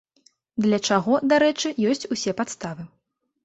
Для 0.65 0.79
чаго, 0.87 1.21
дарэчы, 1.35 1.73
ёсць 1.95 2.05
усе 2.19 2.37
падставы. 2.43 2.91